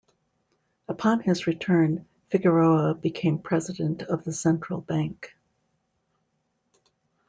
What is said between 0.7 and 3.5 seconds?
Upon his return, Figueroa became